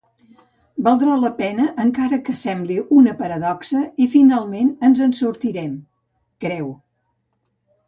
[0.85, 5.79] “Valdrà la pena, encara que sembli una paradoxa, i finalment ens en sortirem”,
[6.47, 6.75] creu.